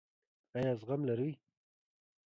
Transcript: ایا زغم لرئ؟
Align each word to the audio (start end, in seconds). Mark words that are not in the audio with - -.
ایا 0.57 0.71
زغم 0.79 1.01
لرئ؟ 1.07 1.31